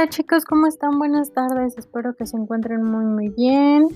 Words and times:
Hola 0.00 0.08
chicos, 0.08 0.46
¿cómo 0.46 0.66
están? 0.66 0.98
Buenas 0.98 1.30
tardes, 1.34 1.76
espero 1.76 2.16
que 2.16 2.24
se 2.24 2.34
encuentren 2.34 2.82
muy 2.82 3.04
muy 3.04 3.28
bien. 3.28 3.88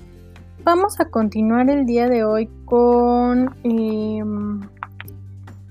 Vamos 0.63 1.01
a 1.01 1.07
continuar 1.07 1.71
el 1.71 1.87
día 1.87 2.11
de 2.11 2.25
hoy 2.25 2.51
con 2.67 3.57
em, 3.63 4.61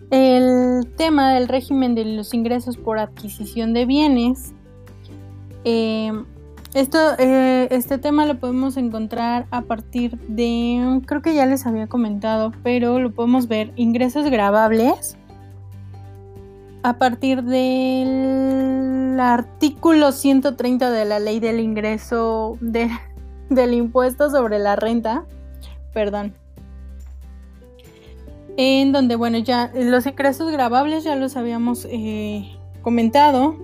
el 0.10 0.92
tema 0.98 1.34
del 1.34 1.48
régimen 1.48 1.94
de 1.94 2.06
los 2.06 2.34
ingresos 2.34 2.78
por 2.78 2.98
adquisición 2.98 3.76
de 3.76 3.86
bienes. 3.86 4.56
Em, 5.66 6.26
esto, 6.74 6.98
eh, 7.20 7.68
este 7.70 8.00
tema 8.00 8.26
lo 8.26 8.40
podemos 8.40 8.76
encontrar 8.76 9.46
a 9.52 9.62
partir 9.62 10.18
de, 10.22 11.00
creo 11.06 11.22
que 11.22 11.36
ya 11.36 11.46
les 11.46 11.68
había 11.68 11.86
comentado, 11.86 12.54
pero 12.64 12.98
lo 12.98 13.12
podemos 13.12 13.48
ver, 13.48 13.72
ingresos 13.76 14.26
grabables 14.32 15.16
a 16.82 16.98
partir 16.98 17.44
del 17.44 19.03
artículo 19.20 20.12
130 20.12 20.92
de 20.92 21.06
la 21.06 21.20
ley 21.20 21.40
del 21.40 21.60
ingreso 21.60 22.58
del 22.62 23.74
impuesto 23.74 24.30
sobre 24.30 24.60
la 24.60 24.76
renta, 24.76 25.26
perdón, 25.94 26.34
en 28.58 28.92
donde, 28.92 29.16
bueno, 29.16 29.40
ya 29.40 29.72
los 29.74 30.06
ingresos 30.06 30.52
grabables 30.52 31.04
ya 31.04 31.16
los 31.16 31.38
habíamos 31.38 31.86
eh, 31.90 32.56
comentado, 32.82 33.58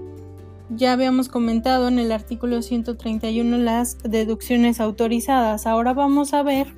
ya 0.70 0.93
habíamos 0.93 1.30
comentado 1.30 1.88
en 1.88 1.99
el 1.99 2.12
artículo 2.12 2.62
131 2.62 3.57
las 3.57 3.98
deducciones 4.04 4.79
autorizadas. 4.79 5.68
Ahora 5.68 5.93
vamos 5.93 6.34
a 6.34 6.43
ver, 6.43 6.73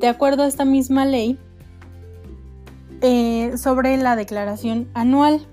de 0.00 0.08
acuerdo 0.08 0.42
a 0.42 0.46
esta 0.46 0.64
misma 0.64 1.04
ley, 1.04 1.38
eh, 3.00 3.56
sobre 3.56 3.96
la 3.96 4.16
declaración 4.16 4.88
anual. 4.94 5.46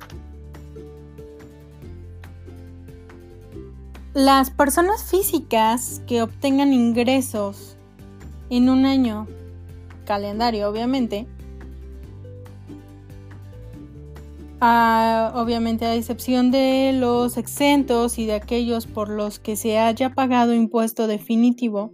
Las 4.15 4.49
personas 4.49 5.03
físicas 5.03 6.01
que 6.07 6.21
obtengan 6.21 6.71
ingresos 6.71 7.75
en 8.49 8.69
un 8.69 8.85
año 8.85 9.27
calendario, 10.05 10.69
obviamente, 10.69 11.27
obviamente 14.61 15.83
a 15.83 15.95
excepción 15.95 16.49
de 16.49 16.93
los 16.97 17.35
exentos 17.35 18.17
y 18.17 18.25
de 18.25 18.35
aquellos 18.35 18.87
por 18.87 19.09
los 19.09 19.39
que 19.39 19.57
se 19.57 19.79
haya 19.79 20.13
pagado 20.13 20.53
impuesto 20.53 21.07
definitivo, 21.07 21.91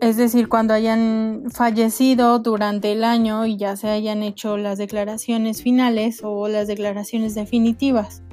es 0.00 0.16
decir, 0.16 0.48
cuando 0.48 0.74
hayan 0.74 1.44
fallecido 1.52 2.40
durante 2.40 2.90
el 2.90 3.04
año 3.04 3.46
y 3.46 3.56
ya 3.56 3.76
se 3.76 3.88
hayan 3.88 4.24
hecho 4.24 4.56
las 4.56 4.78
declaraciones 4.78 5.62
finales 5.62 6.22
o 6.24 6.48
las 6.48 6.66
declaraciones 6.66 7.36
definitivas 7.36 8.24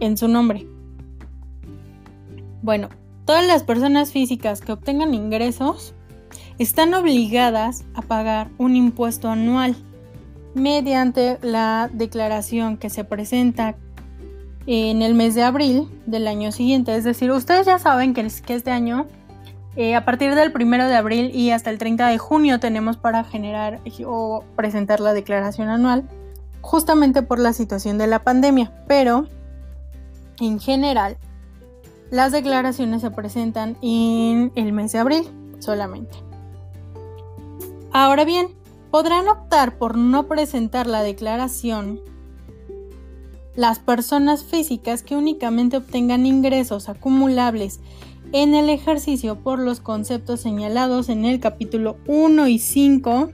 en 0.00 0.18
su 0.18 0.28
nombre. 0.28 0.73
Bueno, 2.64 2.88
todas 3.26 3.46
las 3.46 3.62
personas 3.62 4.10
físicas 4.10 4.62
que 4.62 4.72
obtengan 4.72 5.12
ingresos 5.12 5.92
están 6.58 6.94
obligadas 6.94 7.84
a 7.92 8.00
pagar 8.00 8.48
un 8.56 8.74
impuesto 8.74 9.28
anual 9.28 9.76
mediante 10.54 11.38
la 11.42 11.90
declaración 11.92 12.78
que 12.78 12.88
se 12.88 13.04
presenta 13.04 13.76
en 14.66 15.02
el 15.02 15.12
mes 15.12 15.34
de 15.34 15.42
abril 15.42 15.90
del 16.06 16.26
año 16.26 16.52
siguiente. 16.52 16.96
Es 16.96 17.04
decir, 17.04 17.30
ustedes 17.32 17.66
ya 17.66 17.78
saben 17.78 18.14
que, 18.14 18.22
este 18.22 18.70
año 18.70 19.08
eh, 19.76 19.94
a 19.94 20.06
partir 20.06 20.34
del 20.34 20.50
1 20.50 20.88
de 20.88 20.96
abril 20.96 21.32
y 21.34 21.50
hasta 21.50 21.68
el 21.68 21.76
30 21.76 22.08
de 22.08 22.16
junio 22.16 22.60
tenemos 22.60 22.96
para 22.96 23.24
generar 23.24 23.80
o 24.06 24.42
presentar 24.56 25.00
la 25.00 25.12
declaración 25.12 25.68
anual, 25.68 26.08
justamente 26.62 27.20
por 27.20 27.40
la 27.40 27.52
situación 27.52 27.98
de 27.98 28.06
la 28.06 28.20
pandemia. 28.20 28.72
Pero, 28.88 29.26
en 30.40 30.58
general, 30.60 31.18
las 32.14 32.30
declaraciones 32.30 33.02
se 33.02 33.10
presentan 33.10 33.76
en 33.82 34.52
el 34.54 34.72
mes 34.72 34.92
de 34.92 34.98
abril 34.98 35.24
solamente. 35.58 36.14
Ahora 37.92 38.24
bien, 38.24 38.54
podrán 38.92 39.26
optar 39.26 39.78
por 39.78 39.96
no 39.96 40.28
presentar 40.28 40.86
la 40.86 41.02
declaración 41.02 42.00
las 43.56 43.80
personas 43.80 44.44
físicas 44.44 45.02
que 45.02 45.16
únicamente 45.16 45.76
obtengan 45.76 46.24
ingresos 46.24 46.88
acumulables 46.88 47.80
en 48.30 48.54
el 48.54 48.70
ejercicio 48.70 49.40
por 49.40 49.58
los 49.58 49.80
conceptos 49.80 50.40
señalados 50.40 51.08
en 51.08 51.24
el 51.24 51.40
capítulo 51.40 51.96
1 52.06 52.46
y 52.46 52.60
5, 52.60 53.30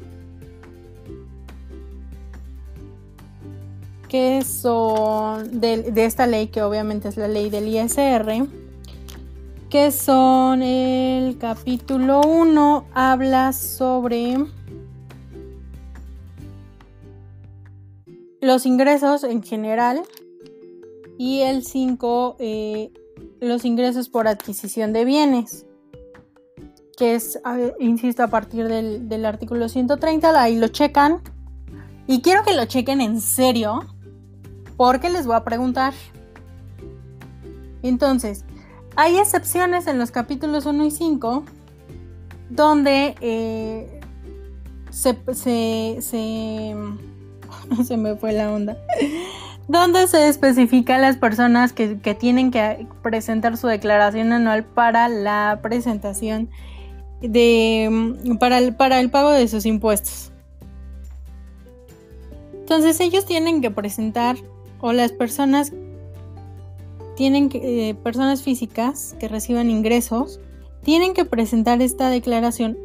que 4.08 4.42
son 4.42 5.60
de, 5.60 5.92
esta 5.96 6.26
ley, 6.26 6.46
que 6.46 6.62
obviamente 6.62 7.10
es 7.10 7.18
la 7.18 7.28
ley 7.28 7.50
del 7.50 7.68
ISR, 7.68 8.48
que 9.70 9.92
son 9.92 10.62
el 10.62 11.38
capítulo 11.38 12.22
1, 12.22 12.86
habla 12.92 13.52
sobre 13.52 14.36
los 18.40 18.66
ingresos 18.66 19.22
en 19.22 19.44
general 19.44 20.02
y 21.16 21.42
el 21.42 21.64
5 21.64 22.36
los 23.40 23.64
ingresos 23.64 24.08
por 24.08 24.26
adquisición 24.26 24.92
de 24.92 25.04
bienes, 25.04 25.66
que 26.96 27.14
es, 27.14 27.40
insisto, 27.78 28.24
a 28.24 28.28
partir 28.28 28.66
del, 28.66 29.24
artículo 29.24 29.68
130, 29.68 30.42
ahí 30.42 30.56
lo 30.56 30.66
checan. 30.68 31.22
Y 32.08 32.22
quiero 32.22 32.42
que 32.42 32.54
lo 32.54 32.64
chequen 32.64 33.00
en 33.00 33.20
serio, 33.20 33.86
porque 34.76 35.10
les 35.10 35.26
voy 35.26 35.36
a 35.36 35.44
preguntar. 35.44 35.94
Entonces, 37.82 38.44
hay 39.00 39.16
excepciones 39.16 39.86
en 39.86 39.98
los 39.98 40.10
capítulos 40.10 40.66
1 40.66 40.84
y 40.84 40.90
5 40.90 41.44
donde 42.50 43.14
eh, 43.22 44.00
se, 44.90 45.16
se, 45.32 45.96
se, 46.02 46.74
se 47.84 47.96
me 47.96 48.14
fue 48.16 48.32
la 48.32 48.52
onda 48.52 48.76
donde 49.68 50.06
se 50.06 50.28
especifica 50.28 50.98
las 50.98 51.16
personas 51.16 51.72
que, 51.72 51.96
tienen 52.14 52.50
que 52.50 52.86
presentar 53.02 53.56
su 53.56 53.68
declaración 53.68 54.34
anual 54.34 54.64
para 54.64 55.08
la 55.08 55.60
presentación 55.62 56.50
de 57.22 58.36
para 58.38 58.58
el, 58.58 58.74
para 58.74 59.00
el 59.00 59.10
pago 59.10 59.30
de 59.30 59.48
sus 59.48 59.64
impuestos. 59.64 60.30
Entonces 62.52 63.00
ellos 63.00 63.24
tienen 63.24 63.62
que 63.62 63.70
presentar 63.70 64.36
o 64.80 64.92
las 64.92 65.12
personas 65.12 65.72
tienen 67.20 67.50
eh, 67.52 67.94
personas 68.02 68.42
físicas 68.42 69.14
que 69.20 69.28
reciban 69.28 69.68
ingresos 69.68 70.40
tienen 70.82 71.12
que 71.12 71.26
presentar 71.26 71.82
esta 71.82 72.08
declaración 72.08 72.78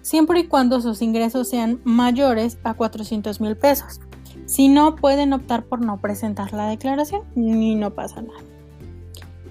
siempre 0.00 0.38
y 0.38 0.46
cuando 0.46 0.80
sus 0.80 1.02
ingresos 1.02 1.48
sean 1.48 1.80
mayores 1.82 2.56
a 2.62 2.74
400 2.74 3.40
mil 3.40 3.56
pesos. 3.56 3.98
Si 4.44 4.68
no, 4.68 4.94
pueden 4.94 5.32
optar 5.32 5.64
por 5.64 5.84
no 5.84 6.00
presentar 6.00 6.52
la 6.52 6.68
declaración 6.68 7.22
y 7.34 7.74
no 7.74 7.92
pasa 7.94 8.22
nada. 8.22 8.38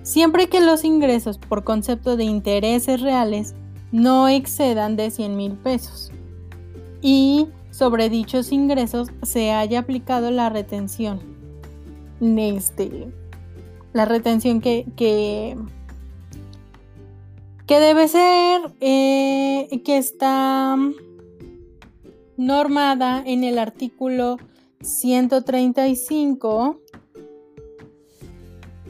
Siempre 0.03 0.47
que 0.47 0.61
los 0.61 0.85
ingresos 0.85 1.37
por 1.37 1.65
concepto 1.65 2.15
de 2.15 2.23
intereses 2.23 3.01
reales 3.01 3.55
no 3.91 4.29
excedan 4.29 4.95
de 4.95 5.11
100 5.11 5.35
mil 5.35 5.51
pesos 5.51 6.13
y 7.01 7.49
sobre 7.71 8.09
dichos 8.09 8.53
ingresos 8.53 9.09
se 9.23 9.51
haya 9.51 9.79
aplicado 9.79 10.31
la 10.31 10.47
retención. 10.47 11.19
Este, 12.21 13.11
la 13.95 14.03
retención 14.03 14.59
que, 14.59 14.85
que, 14.97 15.55
debe 17.69 18.09
ser, 18.09 18.73
eh, 18.81 19.81
que 19.85 19.97
está 19.97 20.75
normada 22.35 23.23
en 23.25 23.45
el 23.45 23.57
artículo 23.57 24.35
135 24.81 26.81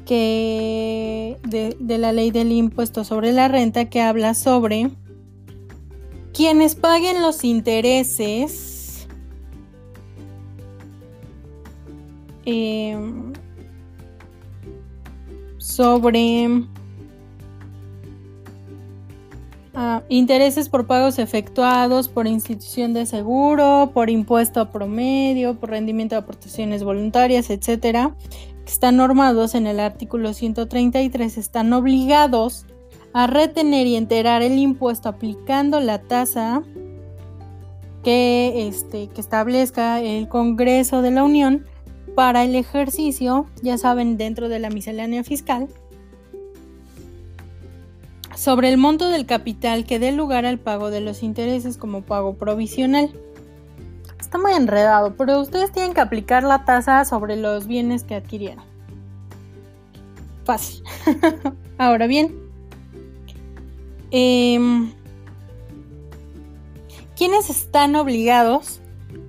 que 0.08 1.38
de, 1.48 1.98
la 2.00 2.12
ley 2.12 2.32
del 2.32 2.52
impuesto 2.52 3.04
sobre 3.04 3.32
la 3.32 3.48
renta 3.48 3.92
que 3.92 4.02
habla 4.02 4.34
sobre 4.34 4.90
quienes 6.34 6.74
paguen 6.74 7.22
los 7.22 7.44
intereses 7.44 9.08
em, 12.46 13.25
sobre 15.76 16.66
intereses 20.08 20.70
por 20.70 20.88
pagos 20.88 21.20
efectuados 21.20 22.08
por 22.08 22.28
institución 22.28 22.94
de 22.94 23.06
seguro, 23.06 23.92
por 23.94 24.10
impuesto 24.10 24.62
a 24.62 24.72
promedio, 24.72 25.56
por 25.56 25.72
rendimiento 25.72 26.16
de 26.16 26.22
aportaciones 26.22 26.84
voluntarias, 26.84 27.50
etcétera, 27.50 28.16
que 28.66 28.72
están 28.72 28.96
normados 28.96 29.54
en 29.54 29.68
el 29.68 29.82
artículo 29.82 30.34
133, 30.34 31.38
están 31.38 31.74
obligados 31.74 32.66
a 33.14 33.28
retener 33.28 33.86
y 33.88 33.98
enterar 33.98 34.42
el 34.42 34.58
impuesto 34.58 35.10
aplicando 35.10 35.82
la 35.82 36.02
tasa 36.02 36.64
que, 38.04 38.68
este, 38.68 39.08
que 39.08 39.20
establezca 39.20 40.02
el 40.02 40.30
Congreso 40.30 41.02
de 41.02 41.12
la 41.12 41.24
Unión 41.24 41.66
para 42.16 42.44
el 42.46 42.56
ejercicio, 42.56 43.46
ya 43.62 43.78
saben, 43.78 44.18
dentro 44.18 44.50
de 44.50 44.60
la 44.60 44.70
miscelánea 44.70 45.24
fiscal, 45.24 45.68
sobre 48.36 48.70
el 48.70 48.78
monto 48.78 49.10
del 49.10 49.26
capital 49.26 49.86
que 49.86 50.00
dé 50.00 50.12
lugar 50.12 50.46
al 50.46 50.60
pago 50.60 50.90
de 50.90 51.02
los 51.02 51.24
intereses 51.24 51.78
como 51.78 52.02
pago 52.02 52.36
provisional. 52.36 53.12
Está 54.20 54.38
muy 54.38 54.54
enredado, 54.54 55.16
pero 55.16 55.42
ustedes 55.42 55.72
tienen 55.72 55.94
que 55.94 56.02
aplicar 56.02 56.44
la 56.44 56.66
tasa 56.66 57.04
sobre 57.06 57.36
los 57.36 57.68
bienes 57.68 58.04
que 58.04 58.16
adquirieron. 58.16 58.64
Fácil. 60.46 60.84
Ahora 61.78 62.08
bien, 62.08 62.36
eh, 64.12 64.60
¿quiénes 67.18 67.50
están 67.50 67.96
obligados 67.96 68.80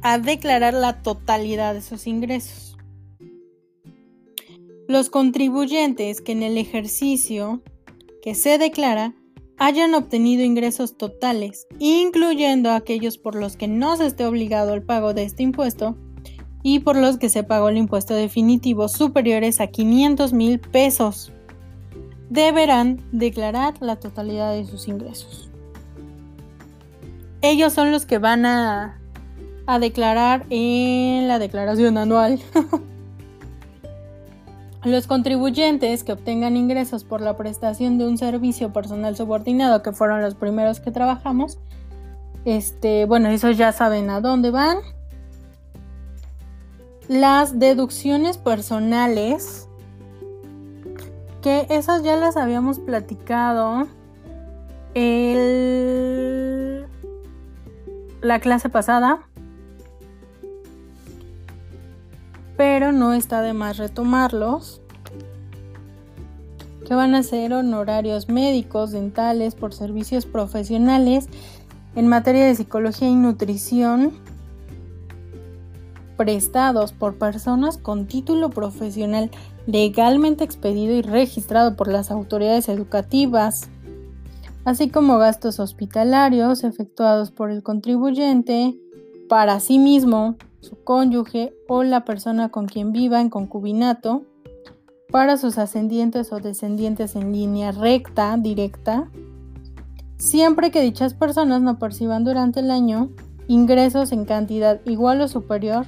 a 0.02 0.18
declarar 0.18 0.74
la 0.74 1.02
totalidad 1.02 1.74
de 1.74 1.82
sus 1.82 2.06
ingresos? 2.06 2.65
Los 4.88 5.10
contribuyentes 5.10 6.20
que 6.20 6.30
en 6.30 6.44
el 6.44 6.56
ejercicio 6.58 7.60
que 8.22 8.36
se 8.36 8.56
declara 8.56 9.14
hayan 9.58 9.94
obtenido 9.94 10.44
ingresos 10.44 10.96
totales, 10.96 11.66
incluyendo 11.80 12.70
aquellos 12.70 13.18
por 13.18 13.34
los 13.34 13.56
que 13.56 13.66
no 13.66 13.96
se 13.96 14.06
esté 14.06 14.24
obligado 14.26 14.72
al 14.72 14.82
pago 14.82 15.12
de 15.12 15.24
este 15.24 15.42
impuesto 15.42 15.96
y 16.62 16.80
por 16.80 16.96
los 16.96 17.18
que 17.18 17.28
se 17.28 17.42
pagó 17.42 17.68
el 17.68 17.78
impuesto 17.78 18.14
definitivo 18.14 18.88
superiores 18.88 19.60
a 19.60 19.66
500 19.66 20.32
mil 20.32 20.60
pesos, 20.60 21.32
deberán 22.30 23.02
declarar 23.10 23.74
la 23.80 23.96
totalidad 23.96 24.52
de 24.52 24.66
sus 24.66 24.86
ingresos. 24.86 25.50
Ellos 27.42 27.72
son 27.72 27.90
los 27.90 28.06
que 28.06 28.18
van 28.18 28.46
a, 28.46 29.00
a 29.66 29.78
declarar 29.80 30.46
en 30.50 31.26
la 31.26 31.40
declaración 31.40 31.98
anual. 31.98 32.40
Los 34.86 35.08
contribuyentes 35.08 36.04
que 36.04 36.12
obtengan 36.12 36.56
ingresos 36.56 37.02
por 37.02 37.20
la 37.20 37.36
prestación 37.36 37.98
de 37.98 38.06
un 38.06 38.18
servicio 38.18 38.72
personal 38.72 39.16
subordinado, 39.16 39.82
que 39.82 39.90
fueron 39.90 40.22
los 40.22 40.36
primeros 40.36 40.78
que 40.78 40.92
trabajamos, 40.92 41.58
este, 42.44 43.04
bueno, 43.04 43.28
esos 43.30 43.56
ya 43.58 43.72
saben 43.72 44.10
a 44.10 44.20
dónde 44.20 44.52
van. 44.52 44.78
Las 47.08 47.58
deducciones 47.58 48.38
personales, 48.38 49.68
que 51.42 51.66
esas 51.68 52.04
ya 52.04 52.14
las 52.14 52.36
habíamos 52.36 52.78
platicado 52.78 53.88
el, 54.94 56.86
la 58.20 58.38
clase 58.38 58.68
pasada. 58.68 59.26
Pero 62.56 62.92
no 62.92 63.12
está 63.12 63.42
de 63.42 63.52
más 63.52 63.76
retomarlos, 63.76 64.80
que 66.86 66.94
van 66.94 67.14
a 67.14 67.22
ser 67.22 67.52
honorarios 67.52 68.28
médicos, 68.28 68.92
dentales, 68.92 69.54
por 69.54 69.74
servicios 69.74 70.24
profesionales 70.24 71.28
en 71.96 72.06
materia 72.06 72.46
de 72.46 72.54
psicología 72.54 73.08
y 73.08 73.14
nutrición 73.14 74.12
prestados 76.16 76.92
por 76.92 77.18
personas 77.18 77.76
con 77.76 78.06
título 78.06 78.50
profesional 78.50 79.30
legalmente 79.66 80.44
expedido 80.44 80.94
y 80.94 81.02
registrado 81.02 81.76
por 81.76 81.88
las 81.88 82.10
autoridades 82.10 82.68
educativas, 82.68 83.68
así 84.64 84.88
como 84.88 85.18
gastos 85.18 85.60
hospitalarios 85.60 86.64
efectuados 86.64 87.30
por 87.30 87.50
el 87.50 87.62
contribuyente 87.62 88.78
para 89.28 89.60
sí 89.60 89.78
mismo 89.78 90.36
su 90.66 90.82
cónyuge 90.82 91.54
o 91.68 91.82
la 91.82 92.04
persona 92.04 92.50
con 92.50 92.66
quien 92.66 92.92
viva 92.92 93.20
en 93.20 93.30
concubinato, 93.30 94.24
para 95.10 95.36
sus 95.36 95.56
ascendientes 95.56 96.32
o 96.32 96.40
descendientes 96.40 97.14
en 97.16 97.32
línea 97.32 97.72
recta, 97.72 98.36
directa, 98.36 99.08
siempre 100.18 100.70
que 100.70 100.82
dichas 100.82 101.14
personas 101.14 101.62
no 101.62 101.78
perciban 101.78 102.24
durante 102.24 102.60
el 102.60 102.70
año 102.70 103.10
ingresos 103.46 104.12
en 104.12 104.24
cantidad 104.24 104.80
igual 104.84 105.20
o 105.20 105.28
superior 105.28 105.86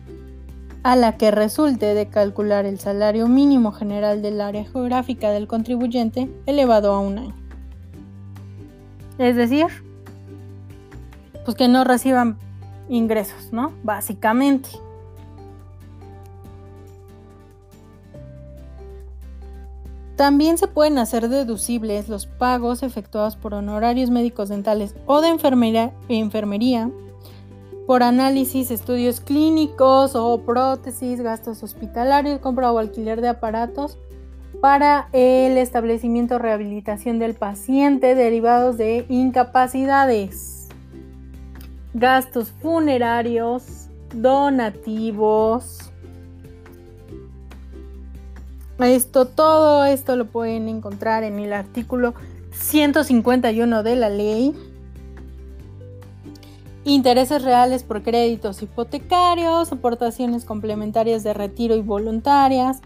a 0.84 0.94
la 0.94 1.16
que 1.16 1.30
resulte 1.30 1.94
de 1.94 2.08
calcular 2.08 2.64
el 2.64 2.78
salario 2.78 3.26
mínimo 3.26 3.72
general 3.72 4.22
del 4.22 4.40
área 4.40 4.64
geográfica 4.64 5.30
del 5.30 5.48
contribuyente 5.48 6.30
elevado 6.46 6.92
a 6.92 7.00
un 7.00 7.18
año. 7.18 7.34
Es 9.18 9.34
decir, 9.34 9.66
pues 11.44 11.56
que 11.56 11.66
no 11.66 11.82
reciban 11.82 12.38
ingresos, 12.88 13.52
¿no? 13.52 13.72
Básicamente. 13.82 14.70
También 20.16 20.58
se 20.58 20.66
pueden 20.66 20.98
hacer 20.98 21.28
deducibles 21.28 22.08
los 22.08 22.26
pagos 22.26 22.82
efectuados 22.82 23.36
por 23.36 23.54
honorarios 23.54 24.10
médicos 24.10 24.48
dentales 24.48 24.96
o 25.06 25.20
de 25.20 25.28
enfermería, 25.28 25.92
enfermería, 26.08 26.90
por 27.86 28.02
análisis, 28.02 28.72
estudios 28.72 29.20
clínicos 29.20 30.16
o 30.16 30.42
prótesis, 30.44 31.20
gastos 31.20 31.62
hospitalarios, 31.62 32.40
compra 32.40 32.72
o 32.72 32.78
alquiler 32.78 33.20
de 33.20 33.28
aparatos 33.28 33.96
para 34.60 35.08
el 35.12 35.56
establecimiento 35.56 36.34
o 36.34 36.38
rehabilitación 36.38 37.20
del 37.20 37.34
paciente 37.34 38.16
derivados 38.16 38.76
de 38.76 39.06
incapacidades 39.08 40.57
gastos 41.94 42.50
funerarios, 42.50 43.88
donativos. 44.14 45.90
Esto, 48.78 49.26
todo 49.26 49.84
esto 49.84 50.16
lo 50.16 50.26
pueden 50.26 50.68
encontrar 50.68 51.24
en 51.24 51.38
el 51.38 51.52
artículo 51.52 52.14
151 52.52 53.82
de 53.82 53.96
la 53.96 54.08
ley. 54.08 54.54
Intereses 56.84 57.42
reales 57.42 57.82
por 57.82 58.02
créditos 58.02 58.62
hipotecarios, 58.62 59.72
aportaciones 59.72 60.44
complementarias 60.44 61.22
de 61.22 61.34
retiro 61.34 61.74
y 61.74 61.82
voluntarias, 61.82 62.80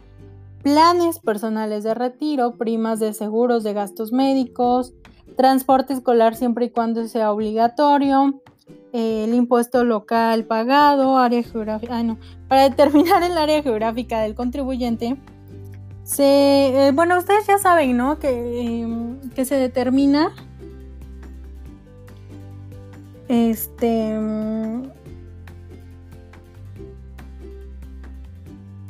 planes 0.62 1.18
personales 1.18 1.84
de 1.84 1.94
retiro, 1.94 2.56
primas 2.56 2.98
de 2.98 3.12
seguros 3.12 3.62
de 3.62 3.74
gastos 3.74 4.10
médicos, 4.10 4.94
transporte 5.36 5.92
escolar 5.92 6.34
siempre 6.34 6.66
y 6.66 6.70
cuando 6.70 7.06
sea 7.06 7.32
obligatorio, 7.32 8.42
el 8.92 9.34
impuesto 9.34 9.84
local 9.84 10.44
pagado, 10.44 11.18
área 11.18 11.42
geográfica, 11.42 12.02
no, 12.02 12.18
para 12.48 12.68
determinar 12.68 13.22
el 13.22 13.36
área 13.36 13.62
geográfica 13.62 14.20
del 14.20 14.34
contribuyente, 14.34 15.16
se, 16.04 16.88
eh, 16.88 16.92
bueno, 16.92 17.18
ustedes 17.18 17.46
ya 17.46 17.58
saben, 17.58 17.96
¿no? 17.96 18.18
Que, 18.18 18.82
em, 18.82 19.20
que 19.30 19.44
se 19.44 19.54
determina 19.54 20.32
este 23.28 24.18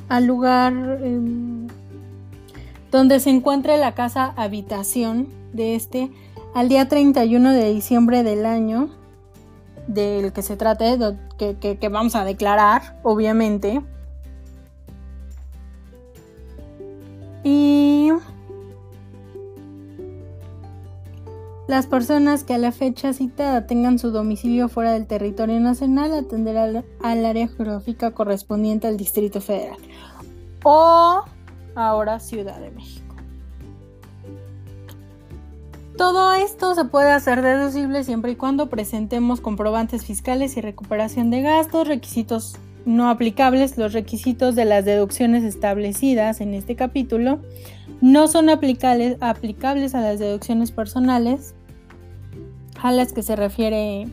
al 0.08 0.26
lugar 0.26 0.72
em, 1.02 1.68
donde 2.90 3.20
se 3.20 3.30
encuentre 3.30 3.78
la 3.78 3.94
casa 3.94 4.34
habitación 4.36 5.28
de 5.52 5.74
este 5.76 6.10
al 6.54 6.68
día 6.68 6.88
31 6.88 7.52
de 7.52 7.72
diciembre 7.72 8.22
del 8.22 8.44
año 8.46 8.90
del 9.86 10.32
que 10.32 10.42
se 10.42 10.56
trate, 10.56 10.98
que, 11.38 11.56
que 11.78 11.88
vamos 11.88 12.14
a 12.14 12.24
declarar, 12.24 12.98
obviamente. 13.02 13.82
Y 17.44 18.10
las 21.66 21.86
personas 21.86 22.44
que 22.44 22.54
a 22.54 22.58
la 22.58 22.70
fecha 22.70 23.12
citada 23.12 23.66
tengan 23.66 23.98
su 23.98 24.10
domicilio 24.10 24.68
fuera 24.68 24.92
del 24.92 25.06
territorio 25.06 25.58
nacional 25.58 26.12
atenderán 26.12 26.84
al 27.02 27.24
área 27.24 27.48
geográfica 27.48 28.10
correspondiente 28.10 28.86
al 28.86 28.96
Distrito 28.96 29.40
Federal 29.40 29.78
o 30.64 31.22
ahora 31.74 32.20
Ciudad 32.20 32.60
de 32.60 32.70
México. 32.70 33.01
Todo 36.02 36.32
esto 36.32 36.74
se 36.74 36.84
puede 36.84 37.12
hacer 37.12 37.42
deducible 37.42 38.02
siempre 38.02 38.32
y 38.32 38.34
cuando 38.34 38.68
presentemos 38.68 39.40
comprobantes 39.40 40.04
fiscales 40.04 40.56
y 40.56 40.60
recuperación 40.60 41.30
de 41.30 41.42
gastos, 41.42 41.86
requisitos 41.86 42.56
no 42.84 43.08
aplicables, 43.08 43.78
los 43.78 43.92
requisitos 43.92 44.56
de 44.56 44.64
las 44.64 44.84
deducciones 44.84 45.44
establecidas 45.44 46.40
en 46.40 46.54
este 46.54 46.74
capítulo 46.74 47.38
no 48.00 48.26
son 48.26 48.50
aplicables, 48.50 49.16
aplicables 49.20 49.94
a 49.94 50.00
las 50.00 50.18
deducciones 50.18 50.72
personales 50.72 51.54
a 52.82 52.90
las 52.90 53.12
que 53.12 53.22
se 53.22 53.36
refiere 53.36 54.08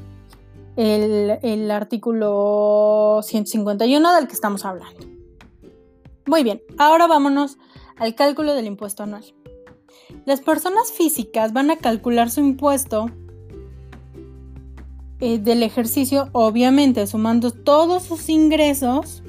el, 0.76 1.40
el 1.42 1.72
artículo 1.72 3.22
151 3.24 4.14
del 4.14 4.28
que 4.28 4.34
estamos 4.34 4.64
hablando. 4.64 5.08
Muy 6.28 6.44
bien, 6.44 6.62
ahora 6.78 7.08
vámonos 7.08 7.58
al 7.98 8.14
cálculo 8.14 8.54
del 8.54 8.68
impuesto 8.68 9.02
anual. 9.02 9.39
Las 10.30 10.42
personas 10.42 10.92
físicas 10.92 11.54
van 11.54 11.72
a 11.72 11.78
calcular 11.78 12.30
su 12.30 12.42
impuesto 12.42 13.10
eh, 15.20 15.40
del 15.40 15.64
ejercicio, 15.64 16.30
obviamente 16.34 17.08
sumando 17.08 17.50
todos 17.50 18.04
sus 18.04 18.30
ingresos 18.30 19.24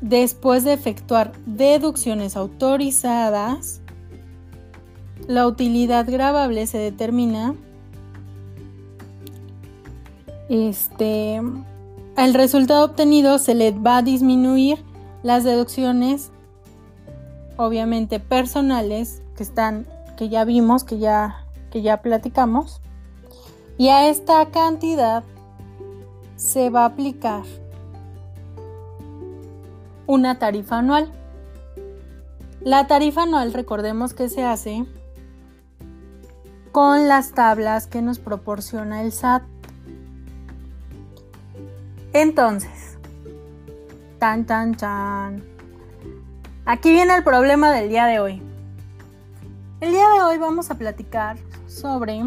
después 0.00 0.64
de 0.64 0.72
efectuar 0.72 1.30
deducciones 1.46 2.36
autorizadas, 2.36 3.82
la 5.28 5.46
utilidad 5.46 6.04
grabable 6.10 6.66
se 6.66 6.78
determina 6.78 7.54
este 10.48 11.36
el 12.16 12.34
resultado 12.34 12.84
obtenido 12.86 13.38
se 13.38 13.54
le 13.54 13.70
va 13.70 13.98
a 13.98 14.02
disminuir. 14.02 14.82
Las 15.22 15.44
deducciones 15.44 16.32
obviamente 17.56 18.20
personales 18.20 19.22
que 19.36 19.42
están 19.42 19.86
que 20.16 20.28
ya 20.28 20.44
vimos, 20.44 20.84
que 20.84 20.98
ya 20.98 21.44
que 21.70 21.82
ya 21.82 22.02
platicamos. 22.02 22.80
Y 23.76 23.88
a 23.88 24.08
esta 24.08 24.46
cantidad 24.50 25.24
se 26.36 26.70
va 26.70 26.82
a 26.82 26.86
aplicar 26.86 27.42
una 30.06 30.38
tarifa 30.38 30.78
anual. 30.78 31.10
La 32.60 32.86
tarifa 32.86 33.24
anual, 33.24 33.52
recordemos 33.52 34.14
que 34.14 34.28
se 34.28 34.44
hace 34.44 34.86
con 36.72 37.08
las 37.08 37.32
tablas 37.32 37.86
que 37.86 38.02
nos 38.02 38.18
proporciona 38.18 39.02
el 39.02 39.12
SAT. 39.12 39.42
Entonces, 42.12 42.98
tan, 44.18 44.46
tan, 44.46 44.76
tan. 44.76 45.53
Aquí 46.66 46.92
viene 46.92 47.14
el 47.14 47.22
problema 47.22 47.72
del 47.72 47.90
día 47.90 48.06
de 48.06 48.20
hoy. 48.20 48.42
El 49.80 49.90
día 49.90 50.08
de 50.08 50.22
hoy 50.22 50.38
vamos 50.38 50.70
a 50.70 50.78
platicar 50.78 51.36
sobre... 51.66 52.22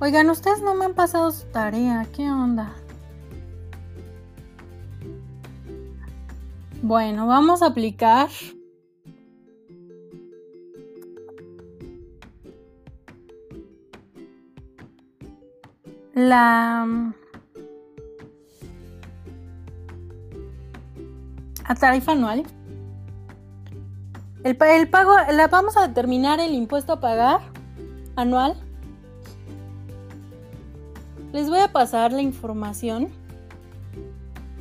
Oigan, 0.00 0.28
ustedes 0.30 0.60
no 0.62 0.74
me 0.74 0.84
han 0.84 0.94
pasado 0.94 1.30
su 1.30 1.46
tarea, 1.46 2.04
¿qué 2.12 2.28
onda? 2.28 2.74
Bueno, 6.82 7.28
vamos 7.28 7.62
a 7.62 7.66
aplicar 7.66 8.28
la 16.14 17.14
tarifa 21.74 22.12
anual. 22.12 22.44
El, 24.44 24.56
pago, 24.56 25.12
la 25.30 25.46
vamos 25.46 25.76
a 25.76 25.86
determinar 25.86 26.40
el 26.40 26.54
impuesto 26.54 26.94
a 26.94 27.00
pagar 27.00 27.40
anual. 28.16 28.56
Les 31.32 31.48
voy 31.48 31.60
a 31.60 31.72
pasar 31.72 32.12
la 32.12 32.22
información. 32.22 33.08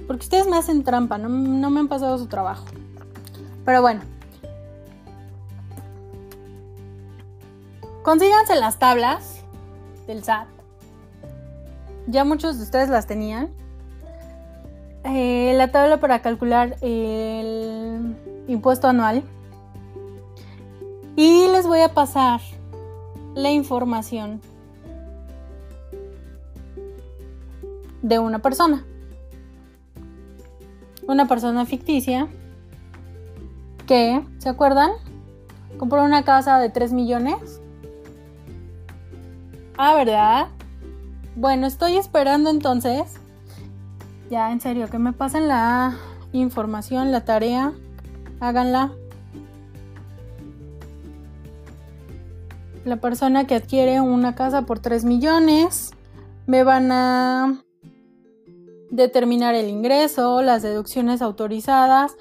Porque 0.08 0.24
ustedes 0.24 0.48
me 0.48 0.58
hacen 0.58 0.84
trampa, 0.84 1.18
no, 1.18 1.30
no 1.30 1.70
me 1.70 1.80
han 1.80 1.88
pasado 1.88 2.18
su 2.18 2.28
trabajo. 2.28 2.66
Pero 3.66 3.82
bueno. 3.82 4.02
Consíganse 8.04 8.56
las 8.56 8.78
tablas 8.78 9.42
del 10.08 10.24
SAT. 10.24 10.48
Ya 12.08 12.24
muchos 12.24 12.58
de 12.58 12.64
ustedes 12.64 12.90
las 12.90 13.08
tenían. 13.08 13.50
Eh, 15.04 15.54
la 15.56 15.72
tabla 15.72 16.00
para 16.00 16.22
calcular 16.22 16.78
el 16.82 18.16
impuesto 18.48 18.88
anual. 18.88 19.24
Y 21.16 21.48
les 21.48 21.66
voy 21.66 21.82
a 21.82 21.94
pasar 21.94 22.40
la 23.36 23.52
información 23.52 24.42
de 28.02 28.20
una 28.20 28.40
persona. 28.40 28.86
Una 31.08 31.28
persona 31.28 31.66
ficticia 31.66 32.28
que, 33.88 34.24
¿se 34.38 34.50
acuerdan? 34.50 34.92
Compró 35.78 36.04
una 36.04 36.24
casa 36.24 36.60
de 36.60 36.70
3 36.70 36.94
millones. 36.94 37.60
Ah, 39.78 39.96
¿verdad? 39.96 40.48
Bueno, 41.36 41.66
estoy 41.66 41.98
esperando 41.98 42.50
entonces 42.50 43.21
ya, 44.32 44.54
en 44.54 44.62
serio, 44.62 44.90
que 44.90 44.98
me 44.98 45.12
pasen 45.12 45.50
la 45.50 45.98
información, 46.32 47.12
la 47.12 47.26
tarea. 47.26 47.74
Háganla. 48.40 48.94
La 52.86 52.96
persona 52.96 53.46
que 53.46 53.56
adquiere 53.56 54.00
una 54.00 54.34
casa 54.34 54.62
por 54.62 54.80
3 54.80 55.04
millones. 55.04 55.92
Me 56.48 56.64
van 56.64 56.94
a 56.94 57.62
determinar 58.90 59.54
el 59.54 59.68
ingreso, 59.68 60.42
las 60.42 60.62
deducciones 60.62 61.22
autorizadas. 61.22 62.16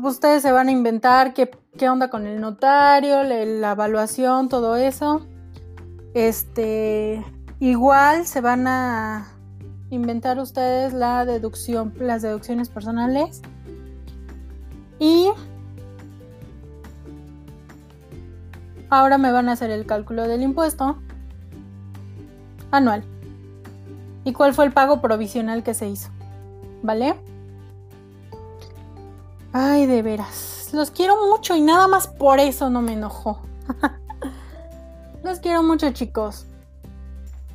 Ustedes 0.00 0.42
se 0.42 0.52
van 0.52 0.68
a 0.68 0.72
inventar 0.72 1.34
qué, 1.34 1.50
qué 1.76 1.88
onda 1.90 2.08
con 2.08 2.24
el 2.24 2.40
notario, 2.40 3.24
la 3.24 3.72
evaluación, 3.72 4.48
todo 4.48 4.76
eso. 4.76 5.26
Este, 6.14 7.24
igual 7.58 8.26
se 8.26 8.40
van 8.40 8.68
a 8.68 9.41
inventar 9.92 10.38
ustedes 10.38 10.94
la 10.94 11.24
deducción, 11.26 11.92
las 11.98 12.22
deducciones 12.22 12.68
personales. 12.70 13.42
Y 14.98 15.28
ahora 18.88 19.18
me 19.18 19.30
van 19.32 19.48
a 19.48 19.52
hacer 19.52 19.70
el 19.70 19.84
cálculo 19.84 20.26
del 20.26 20.42
impuesto 20.42 20.96
anual. 22.70 23.04
¿Y 24.24 24.32
cuál 24.32 24.54
fue 24.54 24.64
el 24.64 24.72
pago 24.72 25.00
provisional 25.02 25.62
que 25.62 25.74
se 25.74 25.88
hizo? 25.88 26.08
¿Vale? 26.82 27.14
Ay, 29.52 29.86
de 29.86 30.02
veras. 30.02 30.70
Los 30.72 30.90
quiero 30.90 31.16
mucho 31.26 31.54
y 31.54 31.60
nada 31.60 31.86
más 31.86 32.06
por 32.06 32.40
eso 32.40 32.70
no 32.70 32.80
me 32.80 32.94
enojo. 32.94 33.42
Los 35.22 35.40
quiero 35.40 35.62
mucho, 35.62 35.90
chicos. 35.92 36.46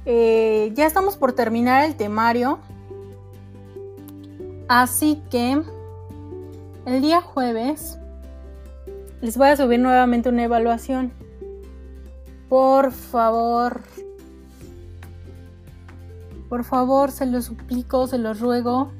Eh, 0.09 0.71
ya 0.73 0.85
estamos 0.85 1.17
por 1.17 1.33
terminar 1.33 1.83
el 1.83 1.97
temario. 1.97 2.59
Así 4.69 5.21
que 5.29 5.61
el 6.85 7.01
día 7.01 7.19
jueves 7.19 7.99
les 9.19 9.37
voy 9.37 9.49
a 9.49 9.57
subir 9.57 9.81
nuevamente 9.81 10.29
una 10.29 10.45
evaluación. 10.45 11.11
Por 12.47 12.93
favor. 12.93 13.81
Por 16.47 16.63
favor, 16.63 17.11
se 17.11 17.25
los 17.25 17.43
suplico, 17.43 18.07
se 18.07 18.17
los 18.17 18.39
ruego. 18.39 18.93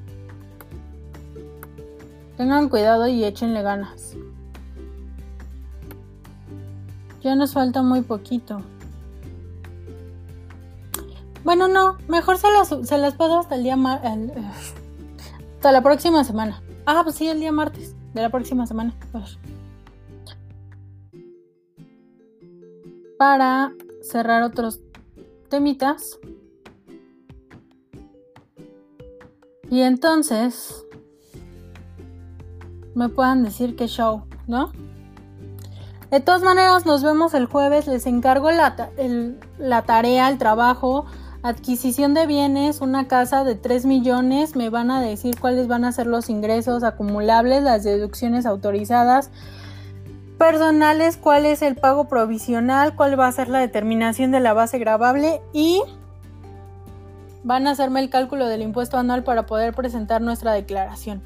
Tengan 2.36 2.68
cuidado 2.68 3.08
y 3.08 3.24
échenle 3.24 3.62
ganas. 3.62 4.18
Ya 7.22 7.34
nos 7.36 7.54
falta 7.54 7.82
muy 7.82 8.02
poquito. 8.02 8.62
Bueno, 11.48 11.70
no, 11.70 11.98
mejor 12.10 12.38
se 12.38 12.52
las, 12.52 12.68
se 12.68 12.98
las 12.98 13.16
paso 13.16 13.40
hasta 13.40 13.56
el 13.56 13.64
día 13.64 13.78
hasta 15.56 15.72
la 15.72 15.82
próxima 15.82 16.26
semana. 16.26 16.62
Ah, 16.86 17.00
pues 17.06 17.16
sí, 17.16 17.30
el 17.30 17.40
día 17.40 17.54
martes 17.54 17.96
de 18.14 18.22
la 18.22 18.30
próxima 18.30 18.68
semana. 18.68 18.94
Para 23.18 23.72
cerrar 24.02 24.44
otros 24.44 24.82
temitas. 25.48 26.20
Y 29.70 29.84
entonces 29.84 30.86
me 32.94 33.08
puedan 33.08 33.44
decir 33.44 33.78
qué 33.78 33.88
show, 33.88 34.24
¿no? 34.48 34.74
De 36.12 36.20
todas 36.20 36.44
maneras, 36.44 36.86
nos 36.86 37.04
vemos 37.04 37.34
el 37.34 37.46
jueves. 37.46 37.88
Les 37.88 38.06
encargo 38.06 38.52
la, 38.52 38.92
la 39.58 39.84
tarea, 39.84 40.28
el 40.28 40.38
trabajo 40.38 41.06
adquisición 41.44 42.14
de 42.14 42.28
bienes, 42.28 42.82
una 42.82 43.08
casa 43.08 43.44
de 43.44 43.56
3 43.56 43.86
millones, 43.86 44.56
me 44.56 44.70
van 44.70 44.92
a 44.92 45.02
decir 45.02 45.40
cuáles 45.40 45.68
van 45.68 45.86
a 45.86 45.92
ser 45.92 46.08
los 46.08 46.30
ingresos 46.30 46.84
acumulables, 46.84 47.64
las 47.64 47.84
deducciones 47.84 48.46
autorizadas, 48.46 49.30
personales, 50.38 51.18
cuál 51.18 51.46
es 51.46 51.62
el 51.62 51.76
pago 51.76 52.08
provisional, 52.08 52.96
cuál 52.96 53.20
va 53.20 53.28
a 53.28 53.32
ser 53.32 53.50
la 53.50 53.60
determinación 53.60 54.32
de 54.32 54.40
la 54.40 54.54
base 54.54 54.78
grabable 54.80 55.42
y 55.54 55.82
van 57.44 57.68
a 57.68 57.72
hacerme 57.72 58.02
el 58.02 58.10
cálculo 58.10 58.48
del 58.48 58.62
impuesto 58.62 58.98
anual 58.98 59.24
para 59.24 59.46
poder 59.46 59.74
presentar 59.74 60.22
nuestra 60.22 60.54
declaración. 60.54 61.22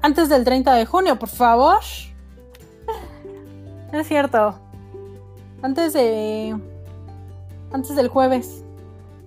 Antes 0.00 0.28
del 0.28 0.44
30 0.44 0.74
de 0.74 0.86
junio, 0.86 1.18
por 1.18 1.28
favor. 1.28 1.78
Es 3.92 4.08
cierto. 4.08 4.58
Antes 5.60 5.92
de... 5.92 6.56
Antes 7.72 7.94
del 7.94 8.08
jueves. 8.08 8.61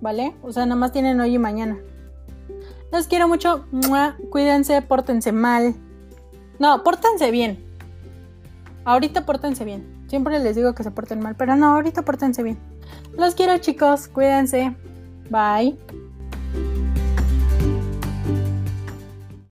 ¿Vale? 0.06 0.36
O 0.40 0.52
sea, 0.52 0.64
nada 0.66 0.78
más 0.78 0.92
tienen 0.92 1.18
hoy 1.18 1.34
y 1.34 1.38
mañana. 1.40 1.78
Los 2.92 3.08
quiero 3.08 3.26
mucho. 3.26 3.64
Cuídense, 4.30 4.80
pórtense 4.80 5.32
mal. 5.32 5.74
No, 6.60 6.84
pórtense 6.84 7.32
bien. 7.32 7.58
Ahorita 8.84 9.26
pórtense 9.26 9.64
bien. 9.64 10.04
Siempre 10.06 10.38
les 10.38 10.54
digo 10.54 10.76
que 10.76 10.84
se 10.84 10.92
porten 10.92 11.18
mal, 11.18 11.34
pero 11.34 11.56
no, 11.56 11.74
ahorita 11.74 12.02
pórtense 12.02 12.44
bien. 12.44 12.56
Los 13.18 13.34
quiero 13.34 13.58
chicos, 13.58 14.06
cuídense. 14.06 14.76
Bye. 15.28 15.76